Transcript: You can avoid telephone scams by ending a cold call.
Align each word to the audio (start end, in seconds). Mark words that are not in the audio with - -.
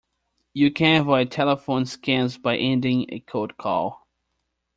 You 0.55 0.71
can 0.71 1.01
avoid 1.01 1.29
telephone 1.29 1.83
scams 1.83 2.41
by 2.41 2.57
ending 2.57 3.05
a 3.09 3.19
cold 3.19 3.55
call. 3.57 4.07